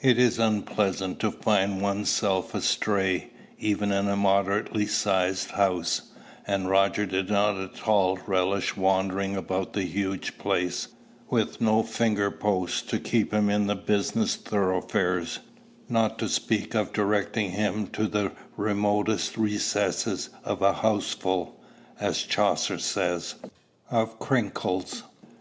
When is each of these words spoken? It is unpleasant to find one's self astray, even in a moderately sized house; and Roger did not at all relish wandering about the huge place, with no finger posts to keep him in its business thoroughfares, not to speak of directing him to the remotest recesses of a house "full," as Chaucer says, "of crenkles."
It 0.00 0.18
is 0.18 0.40
unpleasant 0.40 1.20
to 1.20 1.30
find 1.30 1.80
one's 1.80 2.08
self 2.08 2.56
astray, 2.56 3.30
even 3.60 3.92
in 3.92 4.08
a 4.08 4.16
moderately 4.16 4.84
sized 4.84 5.52
house; 5.52 6.10
and 6.44 6.68
Roger 6.68 7.06
did 7.06 7.30
not 7.30 7.56
at 7.56 7.86
all 7.86 8.18
relish 8.26 8.76
wandering 8.76 9.36
about 9.36 9.72
the 9.74 9.84
huge 9.84 10.38
place, 10.38 10.88
with 11.28 11.60
no 11.60 11.84
finger 11.84 12.32
posts 12.32 12.82
to 12.88 12.98
keep 12.98 13.32
him 13.32 13.48
in 13.48 13.70
its 13.70 13.82
business 13.82 14.34
thoroughfares, 14.34 15.38
not 15.88 16.18
to 16.18 16.28
speak 16.28 16.74
of 16.74 16.92
directing 16.92 17.52
him 17.52 17.86
to 17.92 18.08
the 18.08 18.32
remotest 18.56 19.36
recesses 19.38 20.30
of 20.42 20.62
a 20.62 20.72
house 20.72 21.14
"full," 21.14 21.62
as 22.00 22.18
Chaucer 22.24 22.78
says, 22.80 23.36
"of 23.88 24.18
crenkles." 24.18 25.04